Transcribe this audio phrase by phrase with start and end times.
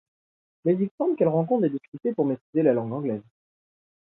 [0.65, 3.21] Mais il semble qu’elle rencontre des difficultés pour maîtriser la langue anglaise.